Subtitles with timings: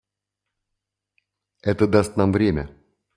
[1.61, 2.75] Это даст нам время.